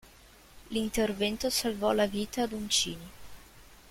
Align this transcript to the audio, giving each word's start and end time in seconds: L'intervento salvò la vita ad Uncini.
L'intervento 0.69 1.51
salvò 1.51 1.91
la 1.93 2.07
vita 2.07 2.41
ad 2.41 2.53
Uncini. 2.53 3.09